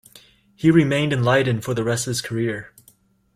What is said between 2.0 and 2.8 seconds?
of his career.